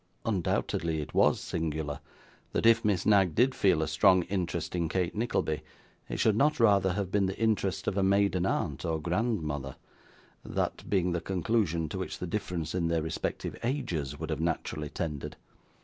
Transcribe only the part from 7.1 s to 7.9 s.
been the interest